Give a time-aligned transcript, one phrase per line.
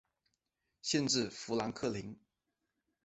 [0.81, 2.17] 县治富兰克林。